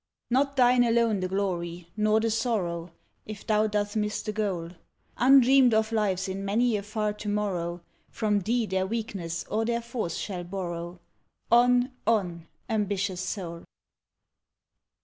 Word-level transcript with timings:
Not 0.31 0.55
thine 0.55 0.83
alone 0.83 1.19
the 1.19 1.27
glory, 1.27 1.91
nor 1.95 2.19
the 2.19 2.31
sorrow, 2.31 2.91
If 3.27 3.45
thou 3.45 3.67
doth 3.67 3.95
miss 3.95 4.23
the 4.23 4.31
goal, 4.31 4.71
Undreamed 5.17 5.75
of 5.75 5.91
lives 5.91 6.27
in 6.27 6.43
many 6.43 6.75
a 6.75 6.81
far 6.81 7.13
to 7.13 7.29
morrow 7.29 7.83
From 8.09 8.39
thee 8.39 8.65
their 8.65 8.87
weakness 8.87 9.45
or 9.47 9.63
their 9.63 9.79
force 9.83 10.15
shall 10.17 10.43
borrow 10.43 10.99
On, 11.51 11.91
on, 12.07 12.47
ambitious 12.67 13.21
soul. 13.21 13.63